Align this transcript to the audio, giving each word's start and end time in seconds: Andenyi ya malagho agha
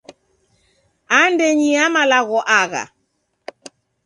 Andenyi 1.19 1.67
ya 1.75 1.85
malagho 1.95 2.39
agha 2.59 2.83